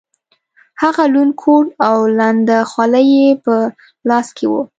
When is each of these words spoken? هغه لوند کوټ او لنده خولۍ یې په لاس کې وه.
هغه 0.81 1.03
لوند 1.13 1.33
کوټ 1.41 1.67
او 1.89 1.97
لنده 2.19 2.57
خولۍ 2.71 3.07
یې 3.21 3.29
په 3.43 3.55
لاس 4.09 4.27
کې 4.37 4.45
وه. 4.51 4.61